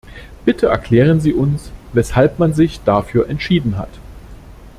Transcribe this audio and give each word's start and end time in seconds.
Bitte 0.45 0.65
erklären 0.65 1.19
Sie 1.21 1.31
uns, 1.31 1.69
weshalb 1.93 2.39
man 2.39 2.55
sich 2.55 2.81
dafür 2.83 3.29
entschieden 3.29 3.77
hat. 3.77 3.99